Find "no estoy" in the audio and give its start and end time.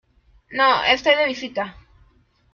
0.49-1.13